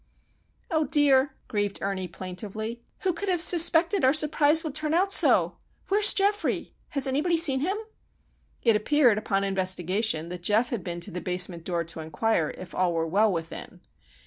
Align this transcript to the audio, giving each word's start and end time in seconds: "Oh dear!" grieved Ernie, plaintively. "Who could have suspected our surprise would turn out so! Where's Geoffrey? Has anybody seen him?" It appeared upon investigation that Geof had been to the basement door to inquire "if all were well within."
"Oh 0.71 0.85
dear!" 0.85 1.35
grieved 1.47 1.77
Ernie, 1.79 2.07
plaintively. 2.07 2.81
"Who 3.01 3.13
could 3.13 3.29
have 3.29 3.39
suspected 3.39 4.03
our 4.03 4.13
surprise 4.15 4.63
would 4.63 4.73
turn 4.73 4.95
out 4.95 5.13
so! 5.13 5.57
Where's 5.89 6.11
Geoffrey? 6.11 6.73
Has 6.89 7.05
anybody 7.05 7.37
seen 7.37 7.59
him?" 7.59 7.77
It 8.63 8.75
appeared 8.75 9.19
upon 9.19 9.43
investigation 9.43 10.29
that 10.29 10.41
Geof 10.41 10.69
had 10.69 10.83
been 10.83 11.01
to 11.01 11.11
the 11.11 11.21
basement 11.21 11.65
door 11.65 11.83
to 11.83 11.99
inquire 11.99 12.51
"if 12.57 12.73
all 12.73 12.93
were 12.95 13.05
well 13.05 13.31
within." 13.31 13.81